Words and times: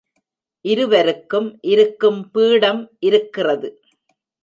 இருவருக்கும் 0.65 1.49
இருக்கும் 1.63 2.19
பீடம் 2.31 2.83
இருக்கிறது. 2.99 3.71